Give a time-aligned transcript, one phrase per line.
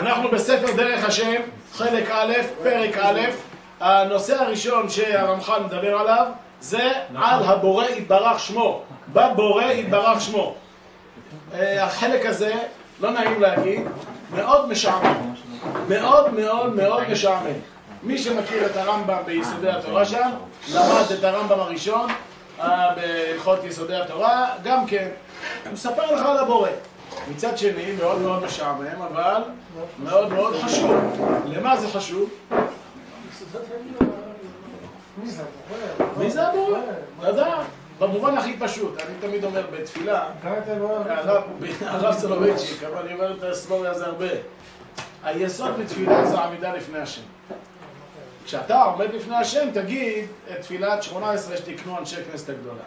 [0.00, 1.40] אנחנו בספר דרך השם,
[1.72, 3.20] חלק א', פרק א',
[3.80, 6.26] הנושא הראשון שהרמח"ל מדבר עליו
[6.60, 10.54] זה על הבורא יתברך שמו, בבורא יתברך שמו.
[11.54, 12.54] אה, החלק הזה,
[13.00, 13.80] לא נעים להגיד,
[14.34, 15.34] מאוד משעמם,
[15.88, 17.58] מאוד מאוד מאוד משעמם.
[18.02, 20.30] מי שמכיר את הרמב"ם ביסודי התורה שם,
[20.74, 22.10] למד את הרמב"ם הראשון
[22.60, 25.08] אה, בהלכות יסודי התורה, גם כן,
[25.64, 26.70] הוא מספר לך על הבורא.
[27.28, 29.42] מצד שני, מאוד מאוד משעמם, אבל
[30.04, 30.94] מאוד מאוד חשוב.
[31.46, 32.30] למה זה חשוב?
[36.16, 36.78] מי זה הבורא?
[37.22, 37.66] לדעת.
[37.98, 40.28] במובן הכי פשוט, אני תמיד אומר בתפילה,
[41.80, 44.26] הרב סולובייצ'יק, אבל אני אומר את הסלוריה הזה הרבה.
[45.24, 47.22] היסוד בתפילה זה עמידה לפני השם.
[48.44, 52.82] כשאתה עומד לפני השם, תגיד את תפילת 18 שתקנו אנשי כנסת הגדולה.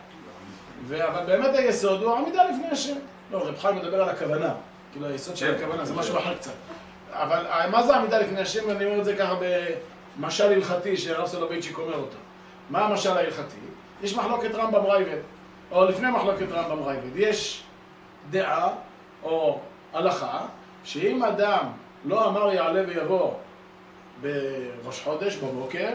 [1.08, 2.96] אבל באמת היסוד הוא עמידה לפני השם.
[3.34, 4.54] לא, רב חיים מדבר על הכוונה.
[4.92, 5.64] כאילו היסוד של כן.
[5.64, 6.52] הכוונה זה משהו אחר קצת.
[7.12, 8.70] אבל מה זה עמידה לפני השם?
[8.70, 9.36] אני אומר את זה ככה
[10.18, 12.18] במשל הלכתי שהרב סולובייצ'יק אומר אותו.
[12.70, 13.58] מה המשל ההלכתי?
[14.04, 15.18] יש מחלוקת רמב"ם ראב"ד,
[15.72, 17.16] או לפני מחלוקת רמב"ם ראב"ד.
[17.16, 17.64] יש
[18.30, 18.70] דעה
[19.24, 19.60] או
[19.94, 20.46] הלכה
[20.84, 21.66] שאם אדם
[22.06, 23.34] לא אמר יעלה ויבוא
[24.22, 25.90] בראש חודש בבוקר,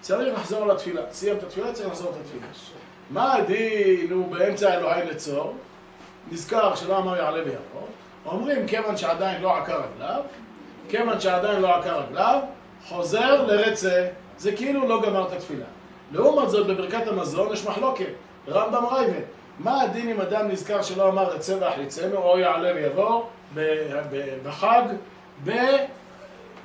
[0.00, 1.02] צריך לחזור לתפילה.
[1.12, 2.46] סיים את התפילה, צריך לחזור את התפילה.
[3.10, 5.54] מה הדין הוא באמצע אלוהי לצור?
[6.32, 7.86] נזכר שלא אמר יעלה ויבוא,
[8.26, 10.20] אומרים כיוון שעדיין לא עקר רגליו,
[10.88, 12.40] כיוון שעדיין לא עקר רגליו,
[12.88, 14.08] חוזר לרצה,
[14.38, 15.64] זה כאילו לא גמר את התפילה.
[16.12, 18.12] לעומת זאת בברכת המזון יש מחלוקת,
[18.48, 19.22] רמב"ם רייבד,
[19.58, 23.24] מה הדין אם אדם נזכר שלא אמר רצה ואחליצנו או יעלה ויבוא
[24.44, 24.82] בחג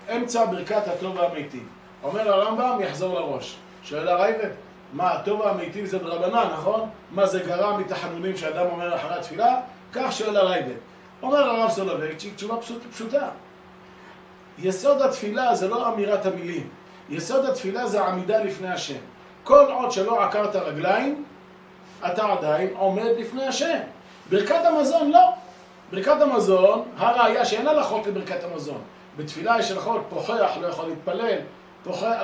[0.08, 1.68] באמצע ברכת הטוב והמיטיב.
[2.04, 3.58] אומר הרמב"ם יחזור לראש.
[3.84, 4.50] שואל הרייבד,
[4.94, 6.90] מה, הטוב והמיטיב זה דרבנן, נכון?
[7.12, 9.60] מה זה גרם מתחנונים שאדם אומר אחרי התפילה?
[9.94, 10.76] כך שואל הרייבד.
[11.22, 12.56] אומר הרב סולובייצ'יק, תשובה
[12.92, 13.30] פשוטה.
[14.60, 16.70] יסוד התפילה זה לא אמירת המילים.
[17.10, 19.00] יסוד התפילה זה עמידה לפני השם.
[19.44, 21.24] כל עוד שלא עקרת רגליים,
[22.06, 23.80] אתה עדיין עומד לפני השם.
[24.30, 25.34] ברכת המזון לא.
[25.92, 28.82] ברכת המזון, הראיה שאין הלכות לברכת המזון.
[29.18, 31.38] בתפילה יש הלכות, פוחח, לא יכול להתפלל,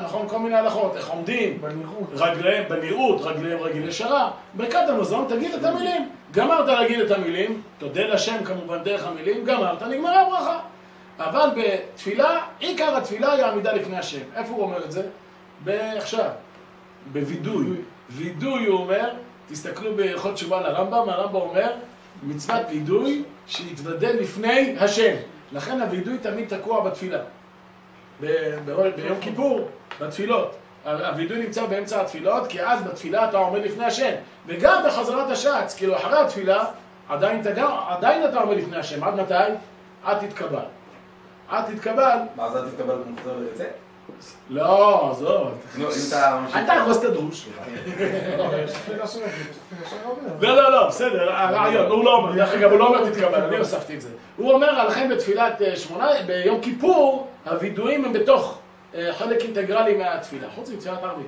[0.04, 4.32] נכון, כל מיני הלכות, איך עומדים, בנראות, רגליהם, בנראות, רגליהם רגיל ישרה.
[4.54, 6.10] ברכת המזון, תגיד את המילים.
[6.32, 10.60] גמרת להגיד את המילים, תודה לשם כמובן דרך המילים, גמרת, נגמרה הברכה.
[11.20, 14.20] אבל בתפילה, עיקר התפילה היא העמידה לפני השם.
[14.36, 15.02] איפה הוא אומר את זה?
[15.98, 16.30] עכשיו,
[17.12, 17.68] בווידוי.
[18.10, 19.10] וידוי הוא אומר,
[19.50, 21.72] תסתכלו בהלכות תשובה לרמב"ם, הרמב"ם אומר,
[22.24, 25.16] מצוות וידוי שיתוודה לפני השם.
[25.52, 27.20] לכן הווידוי תמיד תקוע בתפילה.
[28.20, 29.68] ביום כיפור,
[30.02, 30.56] בתפילות.
[30.86, 34.12] הווידוי נמצא באמצע התפילות, כי אז בתפילה אתה עומד לפני השם.
[34.48, 36.66] וגם בחזרת השץ, כאילו אחרי התפילה,
[37.10, 39.04] עדיין, תגע, עדיין אתה עומד לפני השם.
[39.04, 39.34] עד מתי?
[40.04, 40.66] עד תתקבל.
[41.50, 42.18] עד תתקבל.
[42.36, 42.96] מה זה עד תתקבל?
[44.10, 44.36] מחזור לצאת?
[44.50, 45.52] לא, עזוב.
[46.56, 47.48] אל תהרוס את הדרוש.
[50.42, 53.58] לא, לא, לא, בסדר, הרעיון, הוא לא אומר, דרך אגב, הוא לא אומר תתקבל, אני
[53.58, 54.10] הוספתי את זה.
[54.38, 58.58] הוא אומר, לכן בתפילת אה, שמונה, ביום כיפור, הווידויים הם בתוך
[58.96, 61.28] אה, חלק אינטגרלי מהתפילה, חוץ מתפילת ערבית.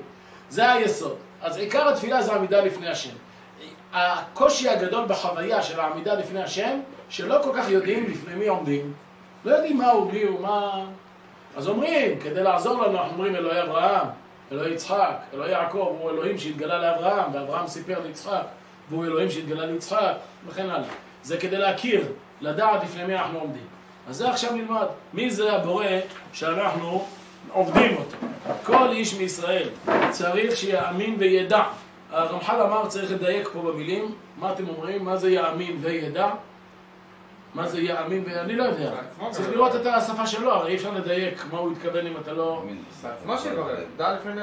[0.50, 1.16] זה היסוד.
[1.42, 3.14] אז עיקר התפילה זה עמידה לפני השם.
[3.92, 8.92] הקושי הגדול בחוויה של העמידה לפני השם, שלא כל כך יודעים לפני מי עומדים.
[9.44, 10.84] לא יודעים מה הוא, מי הוא, מה...
[11.56, 14.06] אז אומרים, כדי לעזור לנו, אנחנו אומרים אלוהי אברהם,
[14.52, 18.42] אלוהי יצחק, אלוהי יעקב, הוא אלוהים שהתגלה לאברהם, ואברהם סיפר ליצחק,
[18.90, 20.12] והוא אלוהים שהתגלה ליצחק,
[20.46, 20.88] וכן הלאה.
[21.22, 22.04] זה כדי להכיר,
[22.40, 23.66] לדעת לפני מי אנחנו עומדים.
[24.08, 24.86] אז זה עכשיו נלמד.
[25.14, 25.86] מי זה הבורא
[26.32, 27.04] שאנחנו
[27.52, 28.16] עובדים אותו?
[28.64, 29.68] כל איש מישראל
[30.10, 31.62] צריך שיאמין וידע.
[32.10, 35.04] הרמח"ל אמר צריך לדייק פה במילים, מה אתם אומרים?
[35.04, 36.28] מה זה יאמין וידע?
[37.54, 38.90] מה זה יאמין, ואני לא יודע.
[39.30, 42.62] צריך לראות את השפה שלו, הרי אי אפשר לדייק מה הוא התכוון אם אתה לא...
[43.24, 43.66] מה שלא,
[43.96, 44.42] דע לפני...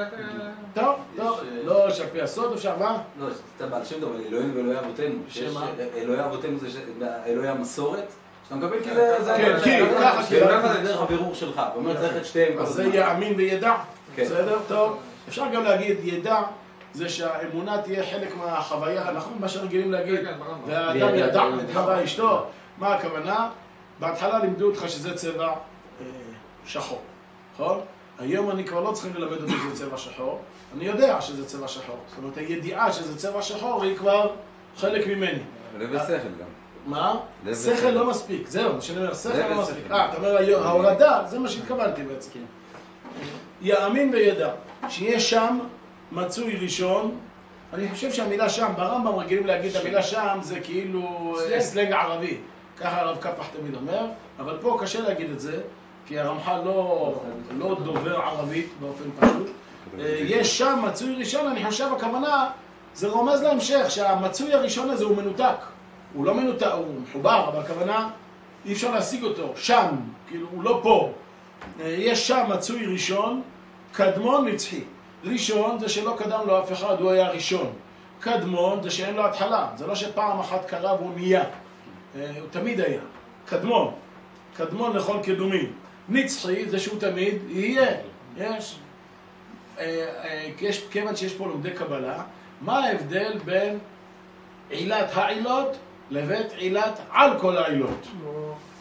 [0.74, 2.98] טוב, טוב, לא שעל פי הסוד אפשר, מה?
[3.20, 3.26] לא,
[3.56, 5.18] אתה בעל שם טוב, אלוהים ואלוהי אבותינו.
[5.28, 5.66] שמה?
[5.96, 6.68] אלוהי אבותינו זה
[7.26, 8.12] אלוהי המסורת.
[8.44, 9.34] שאתה מקבל כי זה...
[9.36, 9.70] כן, כי,
[10.00, 11.62] ככה, ככה זה דרך הבירור שלך.
[11.74, 12.58] הוא אומר צריך את שתיהם.
[12.58, 13.74] אז זה יאמין וידע.
[14.14, 14.24] כן.
[14.24, 14.58] בסדר?
[14.68, 14.98] טוב.
[15.28, 16.42] אפשר גם להגיד ידע.
[16.92, 19.32] זה שהאמונה תהיה חלק מהחוויה, נכון?
[19.40, 20.34] מה שרגילים להגיד, כן,
[20.66, 22.46] והאדם ידע את חווה אשתו,
[22.78, 23.50] מה הכוונה?
[24.00, 26.06] בהתחלה לימדו אותך שזה צבע אה,
[26.66, 27.02] שחור,
[27.54, 27.80] נכון?
[28.18, 30.40] היום אני כבר לא צריכים ללמד אותי שזה צבע שחור,
[30.76, 31.98] אני יודע שזה צבע שחור.
[32.08, 34.30] זאת אומרת, הידיעה שזה צבע שחור היא כבר
[34.76, 35.38] חלק ממני.
[35.78, 36.46] לב ושכל גם.
[36.86, 37.16] מה?
[37.54, 39.90] שכל לא מספיק, זהו, כשאני אומר שכל לא מספיק.
[39.90, 42.30] אה, אתה אומר ההורדה, זה מה שהתכוונתי בעצם.
[43.62, 44.50] יאמין וידע,
[44.88, 45.58] שיהיה שם
[46.12, 47.18] מצוי ראשון,
[47.72, 52.38] אני חושב שהמילה שם, ברמב"ם רגילים להגיד המילה שם זה כאילו סלנג ערבי.
[52.80, 54.06] ככה הרב קפח תמיד אומר,
[54.38, 55.60] אבל פה קשה להגיד את זה.
[56.06, 57.14] כי הרמח"ל לא,
[57.58, 59.50] לא דובר ערבית באופן פשוט.
[59.98, 62.50] אה, יש שם מצוי ראשון, אני חושב הכוונה,
[62.94, 65.56] זה רומז להמשך, שהמצוי הראשון הזה הוא מנותק.
[66.14, 68.08] הוא לא מנותק, הוא מחובר, אבל הכוונה,
[68.66, 69.86] אי אפשר להשיג אותו, שם,
[70.28, 71.12] כאילו, הוא לא פה.
[71.80, 73.42] אה, יש שם מצוי ראשון,
[73.92, 74.80] קדמון נצחי.
[75.24, 77.72] ראשון זה שלא קדם לו אף אחד, הוא היה ראשון.
[78.20, 81.44] קדמון זה שאין לו התחלה, זה לא שפעם אחת קרה והוא נהיה.
[82.20, 83.00] אה, הוא תמיד היה.
[83.46, 83.92] קדמון.
[84.56, 85.72] קדמון לכל קדומים.
[86.08, 87.96] נצחי זה שהוא תמיד יהיה.
[88.36, 88.78] יש.
[89.78, 89.84] אה,
[90.24, 92.22] אה, יש, כיוון שיש פה לומדי קבלה,
[92.60, 93.78] מה ההבדל בין
[94.70, 95.76] עילת העילות
[96.10, 98.06] לבין עילת על כל העילות?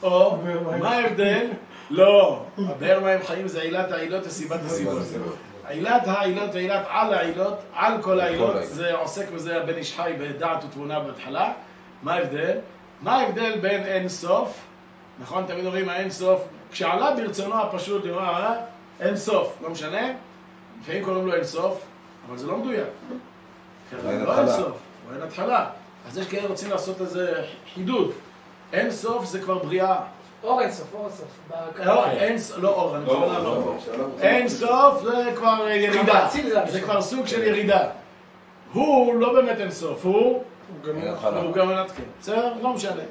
[0.04, 0.38] או,
[0.80, 1.48] מה ההבדל?
[1.90, 5.02] לא, הבאר מים חיים זה עילת העילות וסיבת הסיבות.
[5.68, 10.64] עילת העילות ועילת על העילות, על כל העילות, זה עוסק בזה הבן איש חי בדעת
[10.64, 11.54] ותבונה בהתחלה.
[12.04, 12.58] מה ההבדל?
[13.02, 14.60] מה ההבדל בין אין סוף,
[15.20, 18.54] נכון, תמיד אומרים האין סוף, כשעלה ברצונו הפשוט לומר אה?
[19.00, 20.12] אין סוף, לא משנה,
[20.82, 21.82] לפעמים קוראים לו אין סוף,
[22.30, 22.88] אבל זה לא מדויק.
[24.02, 24.48] זה אין לא אין.
[24.48, 24.78] סוף,
[25.08, 25.70] הוא אין התחלה.
[26.08, 27.44] אז יש כאלה רוצים לעשות איזה
[27.74, 28.12] חידוד.
[28.74, 29.96] אין סוף זה כבר בריאה.
[30.44, 31.28] אור אינסוף, אור אינסוף.
[31.86, 33.78] לא, אין סוף, לא אור, אני בכוונה לא אור.
[34.22, 36.82] אין סוף זה כבר ירידה, האציל זה.
[36.82, 37.90] כבר סוג של ירידה.
[38.74, 40.42] הוא לא באמת אין סוף, הוא אין.
[41.44, 42.04] הוא גם מנתקן.
[42.22, 42.54] בסדר?
[42.62, 43.02] לא משנה.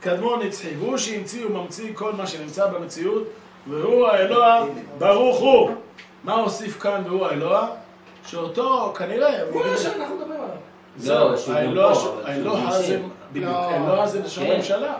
[0.00, 3.22] קדמון נצחי, הוא שהמציא וממציא כל מה שנמצא במציאות,
[3.66, 4.64] והוא האלוה
[4.98, 5.70] ברוך הוא.
[6.24, 7.68] מה הוסיף כאן והוא האלוה?
[8.26, 10.56] שאותו כנראה, הוא הראשון, אנחנו מדברים עליו.
[10.96, 11.92] זהו, לא, שהוא האלוה,
[12.24, 12.60] האלוה
[13.34, 13.50] לא.
[13.50, 14.56] האלוה הזה לשון כן.
[14.56, 14.94] ממשלה.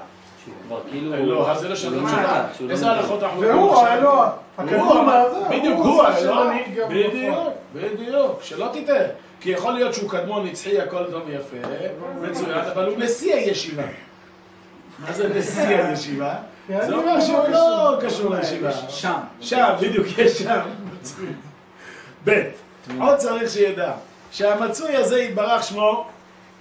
[0.91, 1.15] כאילו...
[1.15, 2.47] האלוה הזה לשון ממשלה.
[2.71, 3.77] איזה לא הלכות אנחנו והוא?
[3.77, 4.31] האלוה,
[5.51, 6.53] בדיוק, הוא זה האלוה,
[6.89, 7.29] בדיוק,
[7.75, 9.05] בדיוק, שלא תטעה.
[9.41, 11.57] כי יכול להיות שהוא קדמון נצחי, הכל טוב ויפה,
[12.21, 13.83] מצוין, אבל הוא נשיא הישיבה.
[14.99, 16.35] מה זה נשיא הישיבה?
[16.69, 18.73] זה אומר שהוא לא קשור לישיבה.
[18.73, 19.19] שם.
[19.41, 20.61] שם, בדיוק, יש שם.
[22.25, 22.43] ב',
[23.01, 23.93] עוד צריך שידע,
[24.33, 26.07] שהמצוי הזה יתברך שמו,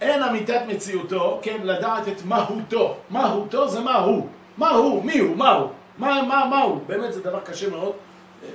[0.02, 2.98] אין אמיתת מציאותו, כן, לדעת את מהותו.
[3.10, 4.28] מהותו זה מה הוא.
[4.58, 5.70] מה הוא, מי הוא, מה הוא.
[5.98, 6.82] מה, מה, מה הוא.
[6.88, 7.92] באמת זה דבר קשה מאוד.
[8.44, 8.52] אה, אה,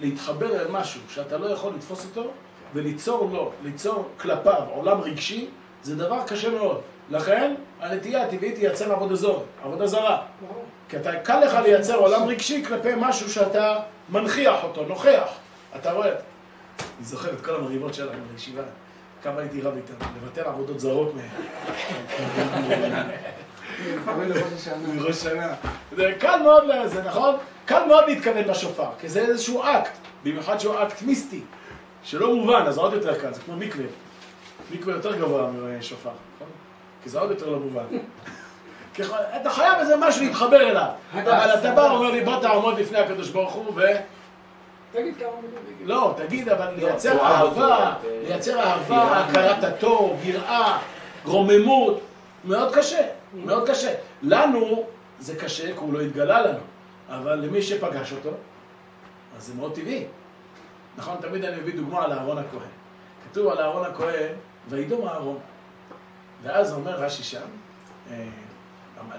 [0.00, 2.30] להתחבר אל משהו שאתה לא יכול לתפוס אותו
[2.74, 5.48] וליצור לו, ליצור כלפיו עולם רגשי,
[5.82, 6.80] זה דבר קשה מאוד.
[7.10, 10.22] לכן, הנטייה הטבעית היא לייצר עבודה זו, עבודה זרה.
[10.88, 13.78] כי אתה, קל לך לייצר עולם רגשי כלפי משהו שאתה
[14.08, 15.28] מנכיח אותו, נוכח.
[15.76, 18.62] אתה רואה, אני זוכר את כל המריבות שלנו בישיבה,
[19.22, 21.28] כמה הייתי רב איתם, לבטל עבודות זרות מהם.
[24.96, 25.54] מראש שנה.
[25.96, 27.36] זה קל מאוד, זה נכון?
[27.64, 29.90] קל מאוד להתכוון לשופר, כי זה איזשהו אקט,
[30.24, 31.40] במיוחד שהוא אקט מיסטי,
[32.02, 33.84] שלא מובן, אז זה עוד יותר קל, זה כמו מקווה.
[34.70, 36.48] מקווה יותר גבוה משופר, נכון?
[37.02, 37.84] כי זה עוד יותר לא מובן.
[38.94, 39.02] כי
[39.40, 43.30] אתה חייב איזה משהו להתחבר אליו, אבל אתה בא ואומר לי בוא תעמוד לפני הקדוש
[43.30, 43.80] ברוך הוא ו...
[44.92, 45.88] תגיד כמה מילים.
[45.88, 50.78] לא, תגיד, אבל לייצר אהב אותו, אהבה, לייצר אהבה, הכרת הטוב, יראה,
[51.24, 52.00] רוממות,
[52.44, 53.02] מאוד קשה,
[53.34, 53.94] מאוד קשה.
[54.22, 54.84] לנו
[55.20, 56.58] זה קשה כי הוא לא התגלה לנו,
[57.08, 58.30] אבל למי שפגש אותו,
[59.36, 60.04] אז זה מאוד טבעי.
[60.98, 62.68] נכון, תמיד אני מביא דוגמה על אהרון הכהן.
[63.30, 64.32] כתוב על אהרון הכהן,
[64.68, 65.38] וידום אהרון.
[66.42, 67.40] ואז אומר רש"י שם,
[68.10, 68.24] אה,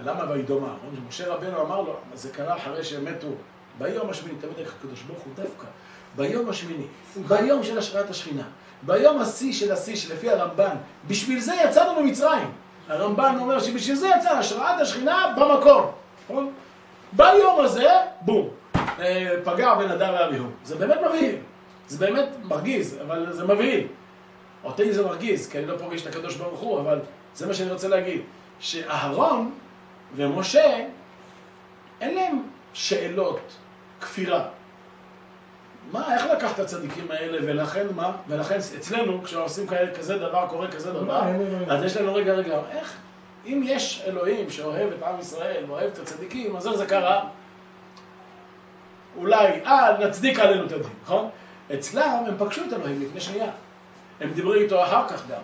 [0.03, 1.06] למה וידום אהרון?
[1.08, 3.27] משה רבנו אמר לו, זה קרה אחרי שהם מתו
[3.77, 5.68] ביום השמיני, תמיד איך הקדוש ברוך הוא דווקא,
[6.15, 6.86] ביום השמיני,
[7.27, 8.44] ביום של השראת השכינה,
[8.82, 10.75] ביום השיא של השיא, שלפי הרמב"ן,
[11.08, 12.51] בשביל זה יצאנו ממצרים.
[12.88, 15.92] הרמב"ן אומר שבשביל זה יצא השראת השכינה במקור.
[16.24, 16.53] נכון?
[17.12, 17.89] ביום הזה,
[18.22, 18.50] בום,
[19.00, 20.46] אה, פגע בן אדם ואביהו.
[20.63, 21.36] זה באמת מבהיל.
[21.89, 23.88] זה באמת מרגיז, אבל זה מבהיל.
[24.63, 27.00] אותי זה מרגיז, כי אני לא פוגש את הקדוש ברוך הוא, אבל
[27.36, 28.22] זה מה שאני רוצה להגיד.
[28.60, 29.51] שאהרון
[30.15, 30.86] ומשה,
[32.01, 32.41] אין להם
[32.74, 33.39] שאלות
[34.01, 34.48] כפירה.
[35.91, 38.12] מה, איך לקחת את הצדיקים האלה, ולכן מה?
[38.27, 41.69] ולכן אצלנו, כשעושים כאלה, כזה דבר, קורה כזה דבר, אלוהים.
[41.69, 42.98] אז יש לנו רגע, רגע, איך?
[43.46, 47.24] אם יש אלוהים שאוהב את עם ישראל ואוהב את הצדיקים, אז איך זה קרה?
[49.17, 51.29] אולי, אה, נצדיק עלינו את הדין, נכון?
[51.74, 53.50] אצלם הם פגשו את אלוהים לפני שנייה.
[54.22, 55.42] הם דיברו איתו אחר כך גם.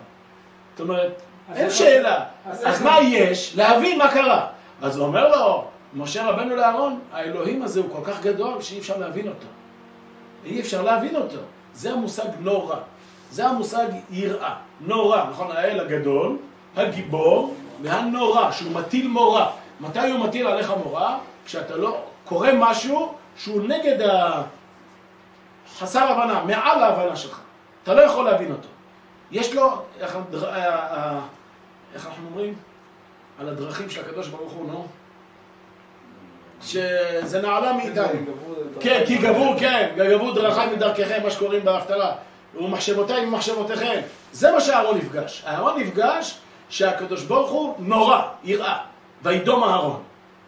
[0.72, 1.12] זאת אומרת,
[1.54, 2.24] אין איך- שאלה.
[2.46, 3.56] אז אז מה יש?
[3.56, 4.46] להבין מה קרה.
[4.82, 5.64] אז הוא אומר לו,
[5.94, 9.46] משה רבנו לאהרון, האלוהים הזה הוא כל כך גדול שאי אפשר להבין אותו.
[10.44, 11.36] אי אפשר להבין אותו.
[11.74, 12.76] זה המושג נורא.
[13.30, 14.54] זה המושג יראה.
[14.80, 15.50] נורא, נכון?
[15.56, 16.36] האל הגדול,
[16.76, 19.46] הגיבור, והנורא, שהוא מטיל מורא.
[19.80, 21.16] מתי הוא מטיל עליך מורא?
[21.46, 24.42] כשאתה לא קורא משהו שהוא נגד ה...
[25.78, 27.40] חסר הבנה, מעל ההבנה שלך.
[27.82, 28.68] אתה לא יכול להבין אותו.
[29.30, 30.58] יש לו, איך, הדר- ה-
[30.96, 31.20] ה-
[31.94, 32.54] איך אנחנו אומרים?
[33.40, 34.86] על הדרכים של הקדוש ברוך הוא, נו?
[36.62, 38.08] שזה נעלה מאיתנו.
[38.80, 42.12] כן, כי גבו, כן, גבו דרכי מדרככם, מה שקוראים בהפטרה.
[42.54, 44.00] ומחשבותיי ממחשבותיכם.
[44.32, 45.44] זה מה שאהרון נפגש.
[45.46, 48.78] אהרון נפגש שהקדוש ברוך הוא נורא, יראה.
[49.22, 50.02] וידום אהרון.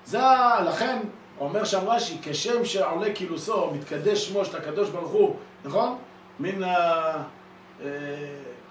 [0.05, 0.19] זה,
[0.67, 0.99] לכן,
[1.41, 5.99] אומר שם רש"י, כשם שעולה קילוסו, מתקדש שמו של הקדוש ברוך הוא, נכון?
[6.41, 6.69] מן ה...
[7.83, 7.89] אה,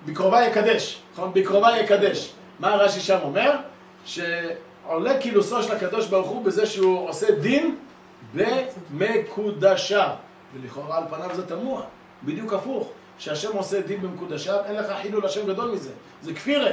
[0.06, 1.32] בקרובה יקדש, נכון?
[1.34, 2.34] בקרובה יקדש.
[2.60, 3.56] מה רש"י שם אומר?
[4.06, 7.78] שעולה קילוסו של הקדוש ברוך הוא בזה שהוא עושה דין
[8.98, 10.10] במקודשיו.
[10.54, 11.82] ולכאורה על פניו זה תמוה,
[12.24, 12.92] בדיוק הפוך.
[13.20, 15.92] שהשם עושה דין במקודשיו, אין לך חילול השם גדול מזה.
[16.22, 16.72] זה כפירה.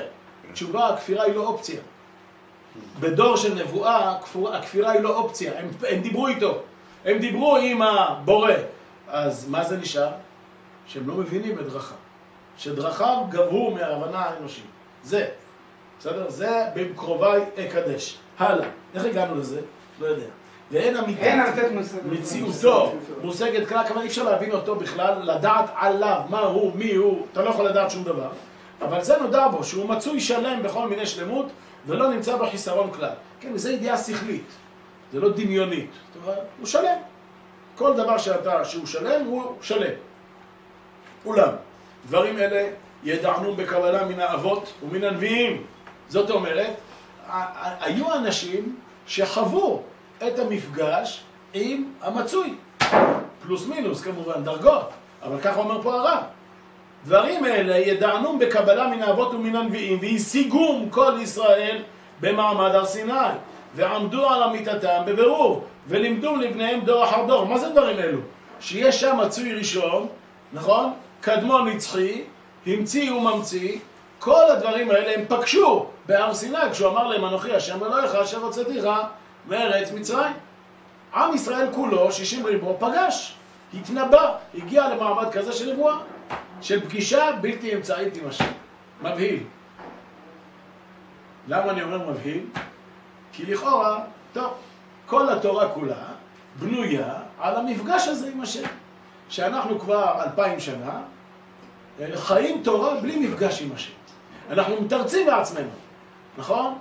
[0.52, 1.80] תשובה, הכפירה היא לא אופציה.
[3.00, 4.16] בדור של נבואה,
[4.52, 5.52] הכפירה היא לא אופציה.
[5.58, 6.58] הם, הם דיברו איתו.
[7.04, 8.52] הם דיברו עם הבורא.
[9.08, 10.10] אז מה זה נשאר?
[10.86, 11.96] שהם לא מבינים את דרכיו.
[12.58, 14.64] שדרכיו גברו מההבנה האנושית.
[15.02, 15.28] זה.
[15.98, 16.30] בסדר?
[16.30, 18.18] זה במקרוביי אקדש.
[18.38, 18.68] הלאה.
[18.94, 19.60] איך הגענו לזה?
[20.00, 20.26] לא יודע.
[20.70, 21.22] ואין אמיתת.
[22.04, 27.26] מציאותו מושגת כלל, כמובן אי אפשר להבין אותו בכלל, לדעת עליו, מה הוא, מי הוא,
[27.32, 28.28] אתה לא יכול לדעת שום דבר.
[28.82, 31.46] אבל זה נודע בו, שהוא מצוי שלם בכל מיני שלמות,
[31.86, 33.14] ולא נמצא בו חיסרון כלל.
[33.40, 34.46] כן, וזו ידיעה שכלית,
[35.12, 35.90] זה לא דמיונית.
[36.58, 36.98] הוא שלם.
[37.76, 39.94] כל דבר שאתה, שהוא שלם, הוא שלם.
[41.26, 41.50] אולם,
[42.06, 42.68] דברים אלה
[43.04, 45.64] ידענו בקבלה מן האבות ומן הנביאים.
[46.08, 46.74] זאת אומרת,
[47.80, 48.76] היו אנשים
[49.06, 49.82] שחוו
[50.26, 51.24] את המפגש
[51.54, 52.54] עם המצוי.
[53.42, 54.90] פלוס מינוס כמובן, דרגות,
[55.22, 56.22] אבל ככה אומר פה הרב.
[57.04, 61.82] דברים אלה ידענום בקבלה מן האבות ומן הנביאים והשיגום כל ישראל
[62.20, 63.12] במעמד הר סיני
[63.74, 67.44] ועמדו על אמיתתם בבירור ולימדו לבניהם דור אחר דור.
[67.44, 68.18] מה זה דברים אלו?
[68.60, 70.06] שיש שם מצוי ראשון,
[70.52, 70.92] נכון?
[71.20, 72.22] קדמון נצחי,
[72.66, 73.78] המציא וממציא,
[74.18, 78.84] כל הדברים האלה הם פגשו בהר סיני כשהוא אמר להם אנוכי השם אלוהיך אשר הוצאתיך
[79.48, 80.32] מארץ מצרים.
[81.14, 83.34] עם ישראל כולו, שישים ריבו, פגש,
[83.80, 85.96] התנבא, הגיע למעמד כזה של נבואה,
[86.60, 88.52] של פגישה בלתי אמצעית עם השם.
[89.02, 89.42] מבהיל.
[91.48, 92.46] למה אני אומר מבהיל?
[93.32, 94.52] כי לכאורה, טוב,
[95.06, 96.04] כל התורה כולה
[96.60, 98.68] בנויה על המפגש הזה עם השם.
[99.28, 101.00] שאנחנו כבר אלפיים שנה
[102.00, 103.92] אה, חיים תורה בלי מפגש עם השם.
[104.50, 105.68] אנחנו מתרצים בעצמנו,
[106.38, 106.78] נכון?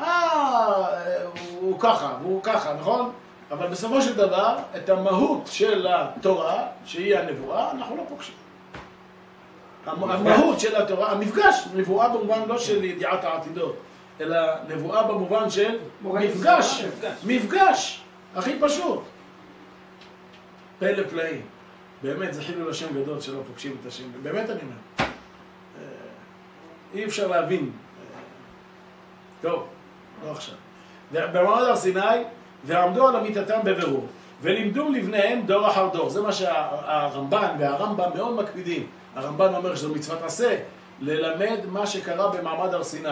[0.00, 0.86] אה,
[1.60, 3.12] הוא ככה, והוא ככה, נכון?
[3.58, 8.34] אבל בסופו של דבר, את המהות של התורה, שהיא הנבואה, אנחנו לא פוגשים.
[9.86, 13.76] המ- המהות של התורה, המפגש, נבואה במובן לא של ידיעת העתידות,
[14.20, 16.84] אלא נבואה במובן של מפגש,
[17.26, 18.02] מפגש,
[18.36, 19.02] הכי פשוט.
[20.78, 21.42] פלא פלאים.
[22.02, 24.76] באמת, זה חילול השם גדול שלא פוגשים את השם, באמת אני אומר.
[24.98, 25.04] אה,
[26.94, 27.60] אי אפשר להבין.
[27.64, 28.20] אה,
[29.42, 29.66] טוב,
[30.24, 30.54] לא עכשיו.
[31.12, 32.00] במעמד הר סיני,
[32.66, 34.06] ועמדו על אמיתתם בבירור,
[34.42, 36.10] ולימדו לבניהם דור אחר דור.
[36.10, 38.86] זה מה שהרמב"ן והרמב"ם מאוד מקפידים.
[39.14, 40.56] הרמב"ן אומר שזו מצוות עשה,
[41.00, 43.08] ללמד מה שקרה במעמד הר סיני.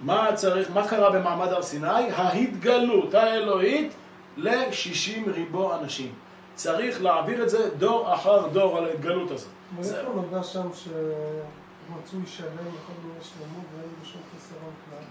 [0.00, 2.10] מה צריך, מה קרה במעמד הר סיני?
[2.16, 3.92] ההתגלות האלוהית
[4.36, 6.12] ל-60 ריבו אנשים.
[6.54, 9.48] צריך להעביר את זה דור אחר דור על ההתגלות הזאת.
[9.76, 15.04] מאיפה נודע שם שמצוי שלם בכל מיני שלמות ואין בו שום חיסרון כלל?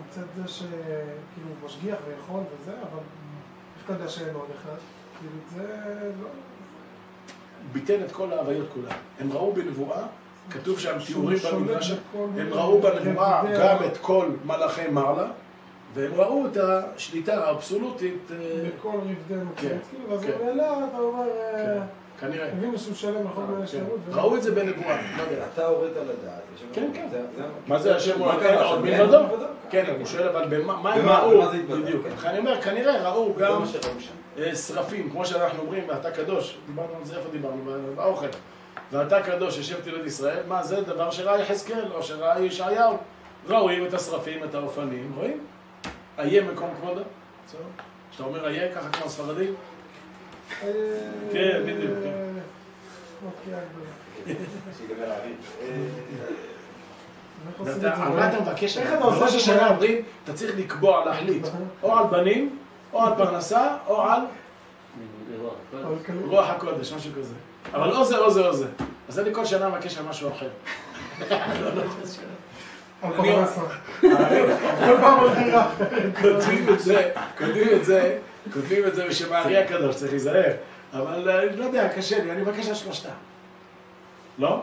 [0.00, 3.02] מצד זה שכאילו הוא משגיח ויכול וזה, אבל
[3.76, 4.76] איך אתה יודע שאין עוד אחד?
[5.18, 6.28] כאילו זה לא...
[7.72, 8.96] ביטל את כל ההוויות כולן.
[9.20, 10.02] הם ראו בנבואה,
[10.50, 15.26] כתוב שם תיאורים במדרש, הם ראו בנבואה גם את כל מלאכי מעלה,
[15.94, 20.32] והם ראו את השליטה האבסולוטית, אה, בכל רבדי כן, מציאות, כאילו, ואז כן.
[20.38, 21.82] הוא נעלה, אתה אומר, כן, אה,
[22.20, 22.48] כנראה.
[22.48, 23.66] הבינו שהוא שלם בכל מיני כן.
[23.66, 23.98] שלמות.
[24.06, 25.44] ו- ראו את זה בנבואה, לא יודע.
[25.54, 26.42] אתה הורית לדעת.
[26.72, 27.06] כן, כן.
[27.66, 28.80] מה זה השם הוא קרה עוד עכשיו?
[28.80, 29.22] מלבדו?
[29.22, 29.44] מלבדו.
[29.70, 31.42] כן, הוא שואל אבל במה מה הם ראו?
[31.68, 32.02] בדיוק.
[32.22, 32.28] כן.
[32.28, 33.62] אני אומר, כנראה ראו גם.
[34.38, 37.72] אה, שרפים, כמו שאנחנו אומרים, ואתה קדוש, דיברנו על זה, איפה דיברנו?
[37.94, 38.26] באוכל.
[38.92, 42.96] ואתה קדוש, יושב תלד ישראל, מה זה דבר שראה יחזקאל, או שראה ישעיהו.
[43.48, 45.44] רואים את השרפים, את האופנים, רואים?
[46.18, 47.00] איה מקום כבודו.
[47.46, 47.60] בסדר?
[48.10, 49.54] כשאתה אומר איה, ככה כמו הספרדים, אה,
[51.32, 52.08] כן, בדיוק, כן.
[52.08, 52.40] אה,
[53.26, 53.54] אוקיי?
[58.02, 58.78] על מה אתה מבקש?
[58.78, 59.68] איך אתה עושה בראש השנה?
[59.68, 61.46] אומרים, אתה צריך לקבוע, להחליט,
[61.82, 62.58] או על בנים,
[62.92, 64.20] או על פרנסה, או על
[66.04, 67.34] כאילו- רוח הקודש, משהו כזה.
[67.74, 68.66] אבל או זה או זה או זה.
[69.08, 70.48] אז אני כל שנה מבקש על משהו אחר.
[74.86, 75.70] כל פעם עוד דירה.
[76.22, 78.18] כותבים את זה, כותבים את זה,
[78.52, 80.52] כותבים את זה בשם הארי הקדוש, צריך להיזהר.
[80.92, 83.08] אבל אה, לא יודע, קשה לי, אני מבקש על שלושתה.
[84.38, 84.62] לא?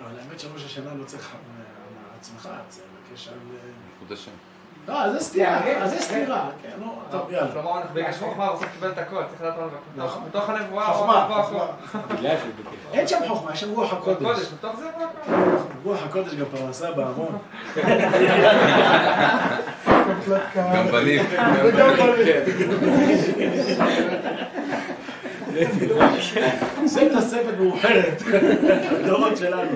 [0.00, 3.34] אבל האמת שראש השנה לא צריך על על עצמך, צריך לבקש על...
[3.34, 4.30] אה, ייחוד השם.
[4.88, 6.02] אה, זה סתירה, כן, אז זה כן.
[6.02, 6.50] סתירה.
[6.62, 7.52] כן, נו, טוב, יאללה.
[7.52, 9.76] כלומר, אנחנו ביקש חוכמה, הוא צריך לקבל את הכל, צריך לדעת מה זה.
[10.02, 10.24] נכון.
[10.28, 11.66] בתוך הנבואה, חוכמה, בתוך חוכמה.
[12.16, 12.36] בגלל.
[12.92, 14.52] אין שם חוכמה, יש שם רוח הקודש.
[14.52, 14.90] בתוך זה.
[15.84, 17.38] רוח הקודש גם פרנסה בארון.
[20.24, 20.76] קטלת קהל.
[20.76, 21.22] גם בנים.
[21.64, 22.26] וגם בנים.
[26.84, 28.22] זה תוספת מאוחרת,
[28.90, 29.70] הדורות שלנו.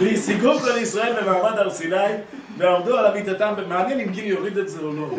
[0.00, 1.96] והשיגו כל ישראל במעמד הר סיני,
[2.58, 5.10] ועמדו על אמיתתם, מעניין אם גיל יוריד את זה או לא.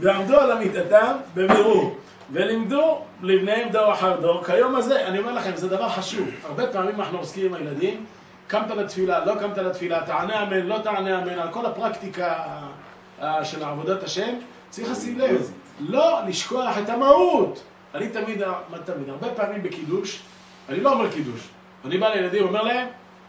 [0.00, 1.96] ועמדו על אמיתתם בבירור,
[2.32, 4.44] ולימדו לבניהם דור אחר דור.
[4.44, 6.28] כיום הזה, אני אומר לכם, זה דבר חשוב.
[6.48, 8.04] הרבה פעמים אנחנו עוסקים עם הילדים,
[8.46, 12.34] קמת לתפילה, לא קמת לתפילה, תענה אמן, לא תענה אמן, על כל הפרקטיקה
[13.42, 14.34] של עבודת השם,
[14.70, 17.62] צריך לשים לב, לא לשכוח את המהות.
[17.94, 20.20] אני תמיד, מה תמיד, הרבה פעמים בקידוש,
[20.68, 21.48] אני לא אומר קידוש,
[21.84, 22.86] אני בא לילדים ואומר להם,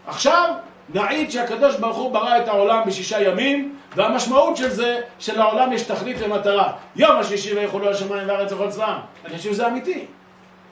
[0.07, 0.53] עכשיו
[0.93, 6.17] נעיד שהקדוש ברוך הוא ברא את העולם בשישה ימים, והמשמעות של זה, שלעולם יש תכלית
[6.19, 6.73] ומטרה.
[6.95, 8.97] יום השישי ויחולו השמיים והארץ וכל צבאם.
[9.25, 10.05] אני חושב שזה אמיתי.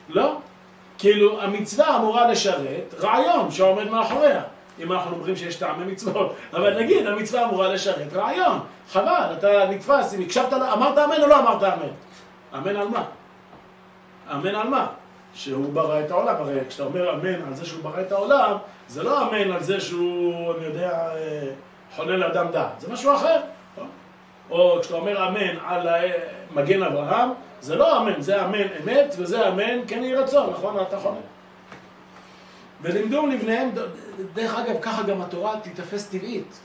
[0.10, 0.38] לא?
[0.98, 4.42] כאילו, המצווה אמורה לשרת רעיון שעומד מאחוריה.
[4.80, 8.60] אם אנחנו אומרים שיש טעמי מצוות, אבל נגיד, המצווה אמורה לשרת רעיון.
[8.92, 11.92] חבל, אתה נתפס, אם הקשבת, אמרת אמן או לא אמרת אמן?
[12.56, 13.04] אמן על מה?
[14.32, 14.88] אמן על מה?
[15.34, 18.58] שהוא ברא את העולם, הרי כשאתה אומר אמן על זה שהוא ברא את העולם,
[18.88, 21.50] זה לא אמן על זה שהוא, אני יודע, אה,
[21.96, 23.42] חולל אדם דעת, זה משהו אחר.
[23.74, 23.90] נכון?
[24.50, 25.88] או כשאתה אומר אמן על
[26.56, 27.30] מגן אברהם,
[27.62, 30.80] זה לא אמן, זה אמן אמת, וזה אמן כן יהי רצון, נכון?
[30.82, 31.18] אתה חונן.
[32.82, 33.70] ולימדו לבניהם,
[34.34, 36.60] דרך אגב, ככה גם התורה תיתפס טבעית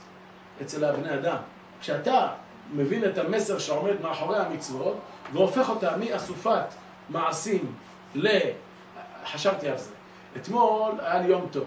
[0.61, 1.37] אצל הבני אדם.
[1.81, 2.27] כשאתה
[2.73, 4.97] מבין את המסר שעומד מאחורי המצוות,
[5.33, 6.65] והופך אותה מאסופת
[7.09, 7.71] מעשים
[8.15, 8.27] ל...
[9.25, 9.89] חשבתי על זה.
[10.37, 11.63] אתמול היה לי יום טוב.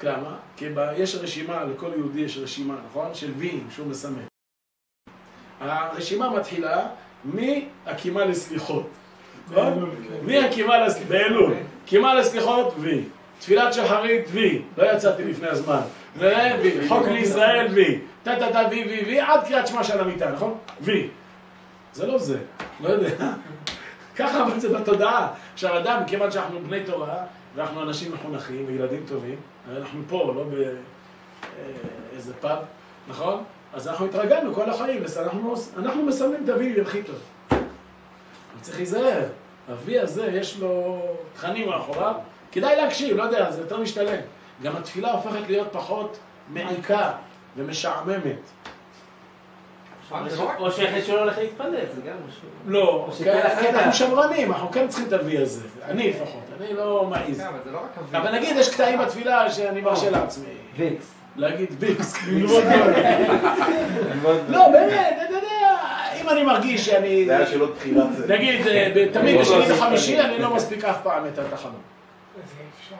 [0.00, 0.36] כמה?
[0.56, 3.14] כי ב- יש רשימה, לכל יהודי יש רשימה, נכון?
[3.14, 4.22] של ויים שהוא מסמן.
[5.60, 6.86] הרשימה מתחילה
[7.24, 8.88] מהקימה לסליחות.
[9.50, 9.90] נכון?
[10.22, 11.54] מהקימה לסליחות, באלול.
[11.86, 13.04] קימה לסליחות, וי.
[13.42, 14.62] תפילת שחרית, וי.
[14.76, 15.80] לא יצאתי לפני הזמן.
[16.16, 16.88] וי.
[16.88, 18.00] חוק לישראל, וי.
[18.22, 20.58] טה טה טה וי וי וי, עד קריאת שמע של המיטה, נכון?
[20.80, 21.08] וי.
[21.92, 22.38] זה לא זה,
[22.80, 23.32] לא יודע.
[24.16, 25.28] ככה אבל זה בתודעה.
[25.54, 27.16] עכשיו אדם, כיוון שאנחנו בני תורה,
[27.54, 29.36] ואנחנו אנשים מחונכים וילדים טובים,
[29.76, 30.44] אנחנו פה, לא
[32.12, 32.58] באיזה פאב,
[33.08, 33.44] נכון?
[33.74, 37.18] אז אנחנו התרגלנו כל החיים, אנחנו, אנחנו מסמנים את הוי הכי טוב.
[38.60, 39.24] צריך להיזהר,
[39.68, 41.02] הוי הזה יש לו
[41.34, 42.14] תכנים מאחוריו,
[42.52, 44.20] כדאי להקשיב, לא יודע, זה יותר משתלם.
[44.62, 47.10] גם התפילה הופכת להיות פחות מעיקה
[47.56, 48.40] ומשעממת.
[50.12, 52.48] לא או שהחליט שהוא לא הולך להתפלל, זה גם משהו.
[52.66, 55.60] לא, או שכל כן, אחד- אנחנו שמרנים, אנחנו כן צריכים את הוי הזה.
[55.84, 57.38] אני לפחות, אני לא מעז.
[57.40, 57.80] כן, אבל לא.
[58.18, 60.44] אבל נגיד יש קטעים בתפילה שאני מרשה לעצמי.
[60.76, 61.12] ויקס.
[61.36, 62.64] להגיד ויקס, ללמוד
[64.48, 65.78] לא, באמת, אתה יודע,
[66.22, 67.24] אם אני מרגיש שאני...
[67.26, 68.26] זה היה שאלות בחירה זה.
[68.34, 71.91] נגיד, ב- תמיד בשני וחמישי אני לא מספיק אף פעם את התחנות.
[72.36, 72.96] זה אפשר.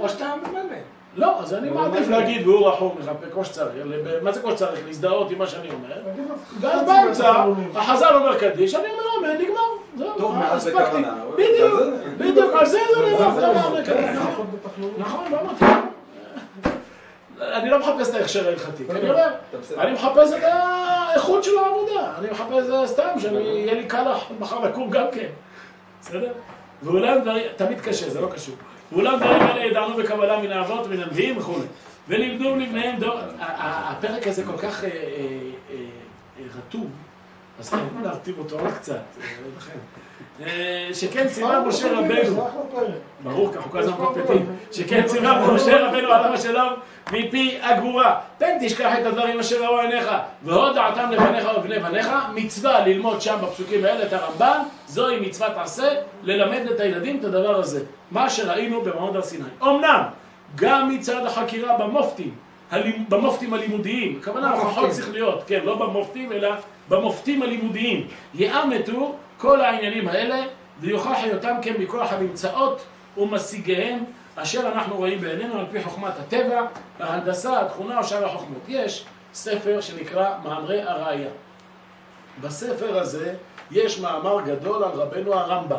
[0.00, 0.78] או שאתה מממן.
[1.16, 3.86] לא, אז אני מעדיף להגיד והוא רחוק מחפה כמו שצריך.
[4.22, 4.80] מה זה כמו שצריך?
[4.86, 6.02] להזדהות עם מה שאני אומר.
[6.60, 7.44] ואז באמצע,
[7.74, 9.60] החז"ל אומר קדיש, אני אומר אמן, נגמר.
[9.98, 10.66] זהו, טוב, מאז.
[10.66, 11.14] בכוונה.
[11.34, 11.80] בדיוק.
[12.18, 13.34] בדיוק, על זה זה נאמר.
[13.34, 14.12] זה זה מה אמר שזה.
[14.98, 15.32] נכון.
[15.32, 15.64] לא אמרתי.
[17.40, 19.28] אני לא מחפש את ההכשר ההלכתי, אני אומר.
[19.78, 24.04] אני מחפש את האיכות של העבודה, אני מחפש אה, סתם, שיהיה לי קל
[24.40, 25.28] מחר לקום גם כן,
[26.00, 26.32] בסדר?
[26.82, 28.54] ואולם דברים, תמיד קשה, זה לא קשור.
[28.92, 31.58] ואולם דברים אלה ידענו בקבלה מן האבות, מן הנביאים וכו'.
[32.08, 34.96] ולימדו לבניהם דור, הפרק הזה כל כך אה, אה,
[35.70, 36.86] אה, רטוב,
[37.60, 40.46] אז חייבים להרטיב אותו עוד קצת, אה.
[40.46, 42.48] אה, שכן ציווה משה רבנו.
[43.22, 44.56] ברור, כי אנחנו כל הזמן מפטפטים.
[44.72, 46.72] שכן ציווה משה רבנו עליו השלום
[47.12, 48.20] מפי הגבורה.
[48.38, 50.10] תן תשכח את הדברים אשר ראו עיניך,
[50.44, 52.08] והוד דעתם לבניך ובני בניך.
[52.34, 55.88] מצווה ללמוד שם בפסוקים האלה את הרמב"ן, זוהי מצוות עשה,
[56.22, 57.84] ללמד את הילדים את הדבר הזה.
[58.10, 59.44] מה שראינו במעמד הר סיני.
[59.62, 60.02] אמנם,
[60.54, 62.34] גם מצד החקירה במופתים,
[63.08, 66.54] במופתים הלימודיים, הכוונה הוכחות שכליות, כן, לא במופתים, אלא
[66.88, 68.06] במופתים הלימודיים.
[68.34, 70.44] יאמתו כל העניינים האלה,
[70.80, 72.84] ויוכח היותם כן מכוח הנמצאות
[73.16, 74.04] ומשיגיהם,
[74.36, 76.66] אשר אנחנו רואים בעינינו על פי חוכמת הטבע,
[77.00, 78.62] ההנדסה, התכונה או שאר החוכמות.
[78.68, 81.30] יש ספר שנקרא מאמרי הראייה.
[82.40, 83.34] בספר הזה
[83.70, 85.76] יש מאמר גדול על רבנו הרמב"ם.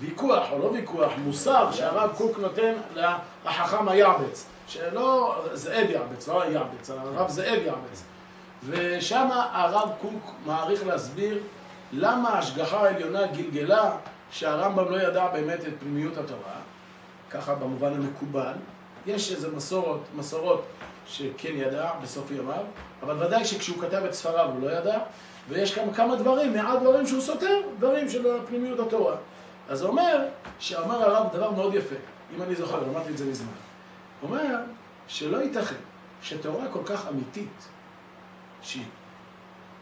[0.00, 2.72] ויכוח או לא ויכוח, מוסר שהרב קוק נותן
[3.44, 8.02] לחכם היעבץ, שלא, זאב יעבץ, לא היעבץ, הרב זאב יעבץ.
[8.66, 11.38] ושם הרב קוק מעריך להסביר
[11.92, 13.96] למה ההשגחה העליונה גלגלה
[14.30, 16.54] שהרמב"ם לא ידע באמת את פנימיות התורה,
[17.30, 18.52] ככה במובן המקובל,
[19.06, 20.64] יש איזה מסורות, מסורות
[21.06, 22.64] שכן ידע בסוף ימיו,
[23.02, 24.98] אבל ודאי שכשהוא כתב את ספריו הוא לא ידע,
[25.48, 29.16] ויש גם כמה דברים, מעט דברים שהוא סותר, דברים של פנימיות התורה.
[29.68, 30.24] אז הוא אומר,
[30.58, 31.96] שאמר הרב דבר מאוד יפה,
[32.36, 33.69] אם אני זוכר, אמרתי את זה מזמן.
[34.22, 34.56] אומר
[35.08, 35.74] שלא ייתכן
[36.22, 37.68] שתורה כל כך אמיתית,
[38.62, 38.84] שהיא,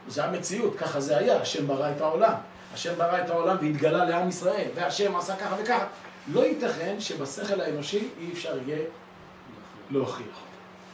[0.09, 2.35] זה המציאות, ככה זה היה, השם ברא את העולם.
[2.75, 5.87] השם ברא את העולם והתגלה לעם ישראל, והשם עשה ככה וככה.
[6.33, 8.79] לא ייתכן שבשכל האנושי אי אפשר יהיה
[9.91, 10.39] להוכיח.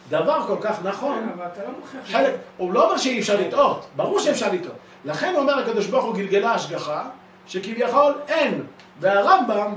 [0.08, 2.02] דבר כל כך נכון, כן, לא.
[2.06, 4.76] חלק, הוא לא אומר שאי אפשר לטעות, ברור שאפשר לטעות.
[5.04, 7.08] לכן אומר הקדוש ברוך הוא גלגלה השגחה,
[7.46, 8.62] שכביכול אין.
[9.00, 9.74] והרמב"ם,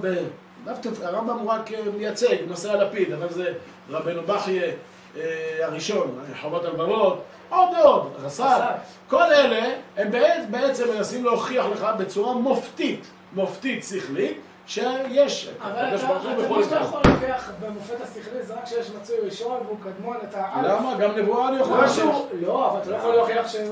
[1.04, 3.54] הרמב"ם הוא רק אה, מייצג, נושא הלפיד, אבל זה
[3.89, 4.63] רבנו בכיה
[5.17, 5.22] אה,
[5.62, 8.62] הראשון, חובות הלבבות, עוד ועוד, רס"ל.
[9.10, 10.12] כל אלה, הם
[10.52, 16.56] בעצם, מנסים להוכיח לך בצורה מופתית, מופתית שכלית, שיש אבל הקדוש ברוך הוא אתה בכל
[16.56, 16.86] מה שאתה דבר.
[16.86, 20.80] יכול להוכיח במופת השכלי זה רק שיש מצוי ראשון והוא קדמון את האלף.
[20.80, 20.96] למה?
[21.00, 22.06] גם נבואה אני יכול להוכיח.
[22.41, 23.72] לא, אבל אתה לא יכול להוכיח שהם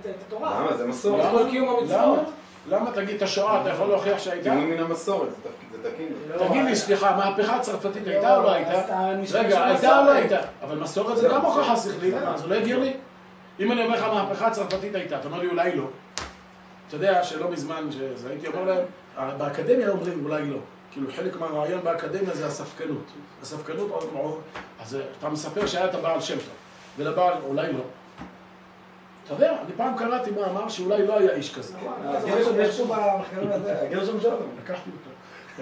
[0.00, 0.60] את התורה.
[0.60, 0.76] למה?
[0.76, 1.30] זה מסורת.
[1.30, 2.20] כל קיום המצוות.
[2.68, 2.90] למה?
[2.92, 4.50] תגיד את השואה, אתה יכול להוכיח שהייתה?
[4.50, 5.28] קיום מן המסורת,
[5.72, 6.08] זה תקין.
[6.28, 9.38] לא, תגיד לי, סליחה, המהפכה הצרפתית הייתה או לא אז הייתה?
[9.38, 10.10] רגע, הייתה או לא.
[10.10, 10.40] הייתה?
[10.62, 11.76] אבל מסורת זה לא, גם הוכחה.
[11.76, 12.14] שכלית.
[12.14, 12.96] מה, זה לא הגיוני?
[13.60, 15.84] אם אני אומר לך המהפכה הצרפתית הייתה, אתה אומר לי אולי לא.
[16.88, 18.84] אתה יודע שלא מזמן שזה, הייתי אומר להם,
[19.18, 20.58] אה, באקדמיה אומרים אולי לא.
[20.92, 23.04] כאילו חלק מהרעיון באקדמיה זה הספקנות.
[23.42, 24.04] הספקנות
[24.80, 26.54] אז אה, אתה מספר שהיה את הבעל שם טוב,
[26.98, 27.82] ולבעל אולי לא.
[29.30, 31.74] אתה יודע, אני פעם קראתי מאמר שאולי לא היה איש כזה.
[34.64, 35.10] לקחתי אותו.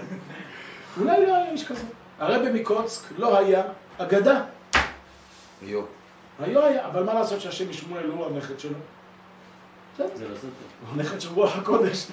[1.01, 1.83] אולי לא היה איש כזה.
[2.19, 3.63] הרבי מקוצק לא היה
[3.99, 4.41] אגדה.
[5.63, 5.83] יו.
[6.41, 8.75] היה היה, אבל מה לעשות שהשם משמואל הוא הנכד שלו?
[9.97, 10.49] זה לא סותר.
[10.91, 12.07] הוא נכד של רוח הקודש.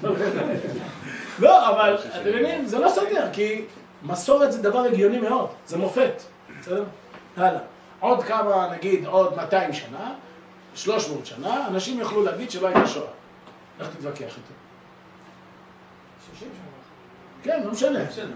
[1.39, 3.65] לא, אבל אתם מבינים, זה לא סותר, כי
[4.03, 6.21] מסורת זה דבר הגיוני מאוד, זה מופת.
[6.61, 6.83] בסדר?
[7.37, 7.59] הלאה.
[7.99, 10.13] עוד כמה, נגיד, עוד 200 שנה,
[10.75, 13.07] 300 שנה, אנשים יוכלו להגיד שלא הייתה שואה.
[13.79, 14.53] איך תתווכח איתו?
[16.35, 16.65] 60 שנה.
[17.43, 18.03] כן, לא משנה.
[18.03, 18.33] בסדר.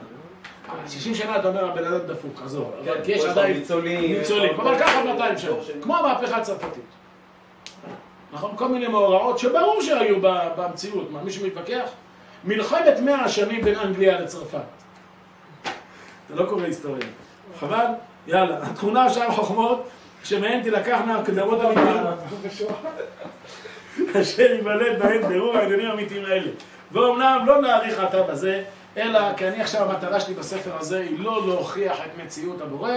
[0.88, 2.72] 60 שנה אתה אומר הבן אדם דפוק, עזוב.
[2.86, 4.12] כן, אבל כי יש עדיין ניצולים.
[4.12, 5.52] ניצולים, אבל ככה 200 שנה.
[5.82, 6.84] כמו המהפכה הצרפתית.
[8.34, 8.52] נכון?
[8.56, 10.16] כל מיני מאורעות שברור שהיו
[10.56, 11.12] במציאות.
[11.12, 11.90] מה, מישהו מתווכח?
[12.44, 14.60] מלחמת 100 השנים בין אנגליה לצרפת.
[16.30, 17.06] זה לא קורה היסטוריה.
[17.60, 17.86] חבל?
[18.28, 18.58] יאללה.
[18.62, 19.90] התכונה של החוכמות,
[20.24, 22.70] שמהן תילקחנה הקדמות אמיתיות.
[24.22, 26.52] אשר ייוולד בהם בירור העניינים האמיתיים האלה.
[26.92, 28.64] ואומנם לא נאריך עתה בזה,
[28.98, 32.92] אלא כי אני עכשיו, המטרה שלי בספר הזה היא לא להוכיח את מציאות הבורא,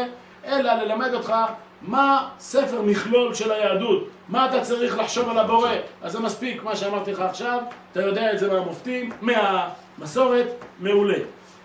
[0.47, 1.35] אלא ללמד אותך
[1.83, 5.71] מה ספר מכלול של היהדות, מה אתה צריך לחשוב על הבורא.
[6.03, 7.59] אז זה מספיק, מה שאמרתי לך עכשיו,
[7.93, 10.47] אתה יודע את זה מהמופתים, מהמסורת,
[10.81, 11.19] מעולה.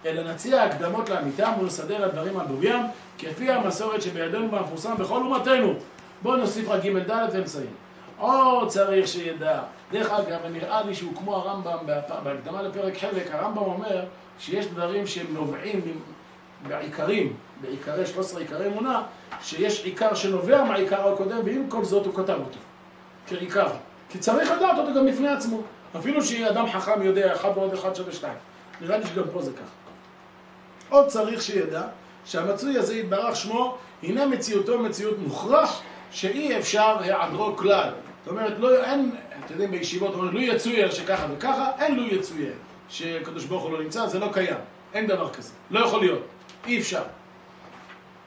[0.05, 2.81] אלא נציע הקדמות לאמיתם ולסדר הדברים על בוריים,
[3.17, 5.73] כפי המסורת שבידינו והמפורסם בכל אומתנו.
[6.21, 7.69] בואו נוסיף רק ג' ד' ונסיים.
[8.17, 9.61] עוד צריך שידע.
[9.91, 11.77] דרך אגב, נראה לי שהוא כמו הרמב"ם
[12.23, 14.05] בהקדמה לפרק חלק, הרמב"ם אומר
[14.39, 15.81] שיש דברים שהם נובעים
[16.67, 19.03] בעיקרים, בעיקרי 13 עיקרי אמונה,
[19.41, 22.59] שיש עיקר שנובע מהעיקר הקודם, ועם כל זאת הוא כתב אותו.
[23.27, 23.67] כעיקר.
[24.09, 25.61] כי צריך לדעת אותו גם בפני עצמו.
[25.97, 28.37] אפילו שאדם חכם יודע, אחד ועוד אחד שווה שתיים.
[28.81, 29.77] נראה לי שגם פה זה ככה.
[30.89, 31.81] עוד צריך שידע
[32.27, 37.89] שהמצוי הזה יתברך שמו, הנה מציאותו מציאות מוכרח שאי אפשר היעדרו כלל.
[38.23, 42.53] זאת אומרת, לא, אין, אתם יודעים, בישיבות אומרים, לו יצויר שככה וככה, אין לו יצויר
[42.89, 44.57] שקדוש ברוך הוא לא נמצא, זה לא קיים.
[44.93, 45.51] אין דבר כזה.
[45.71, 46.21] לא יכול להיות.
[46.65, 47.03] אי אפשר.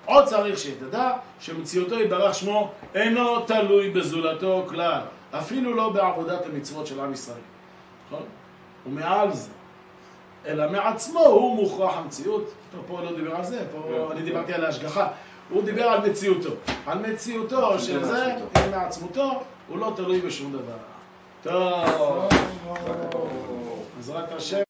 [0.06, 1.10] עוד צריך שתדע
[1.40, 5.00] שמציאותו יתברך שמו אינו תלוי בזולתו כלל,
[5.38, 7.38] אפילו לא בעבודת המצוות של עם ישראל.
[8.06, 8.22] נכון?
[8.86, 9.50] ומעל זה.
[10.46, 12.52] אלא מעצמו הוא מוכרח המציאות.
[12.72, 15.08] טוב, פה לא דיבר על זה, פה אני דיברתי על ההשגחה.
[15.50, 16.50] הוא דיבר על מציאותו.
[16.86, 18.70] על מציאותו של זה, מעצמותו.
[18.70, 20.76] מעצמותו, הוא לא תלוי בשום דבר.
[21.42, 22.28] טוב,
[23.96, 24.58] בעזרת השם.